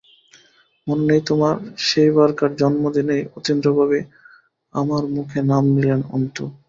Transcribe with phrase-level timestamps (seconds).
[0.87, 1.55] মনে নেই তোমার,
[1.85, 3.99] সেইবারকার জন্মদিনেই অতীন্দ্রবাবু
[4.75, 6.43] আমার মুখে নাম নিলেন অন্তু?